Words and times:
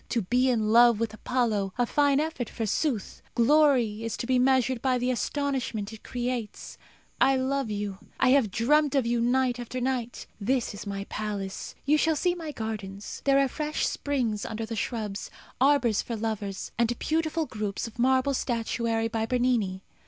To 0.09 0.23
be 0.23 0.49
in 0.49 0.69
love 0.69 0.99
with 0.99 1.13
Apollo 1.13 1.73
a 1.77 1.85
fine 1.85 2.19
effort, 2.19 2.49
forsooth! 2.49 3.21
Glory 3.35 4.03
is 4.03 4.17
to 4.17 4.25
be 4.25 4.39
measured 4.39 4.81
by 4.81 4.97
the 4.97 5.11
astonishment 5.11 5.93
it 5.93 6.01
creates. 6.03 6.79
I 7.21 7.35
love 7.35 7.69
you. 7.69 7.99
I 8.19 8.29
have 8.29 8.49
dreamt 8.49 8.95
of 8.95 9.05
you 9.05 9.21
night 9.21 9.59
after 9.59 9.79
night. 9.79 10.25
This 10.39 10.73
is 10.73 10.87
my 10.87 11.03
palace. 11.03 11.75
You 11.85 11.99
shall 11.99 12.15
see 12.15 12.33
my 12.33 12.51
gardens. 12.51 13.21
There 13.25 13.37
are 13.37 13.47
fresh 13.47 13.85
springs 13.87 14.43
under 14.43 14.65
the 14.65 14.75
shrubs; 14.75 15.29
arbours 15.61 16.01
for 16.01 16.15
lovers; 16.15 16.71
and 16.79 16.97
beautiful 16.97 17.45
groups 17.45 17.85
of 17.85 17.99
marble 17.99 18.33
statuary 18.33 19.07
by 19.07 19.27
Bernini. 19.27 19.83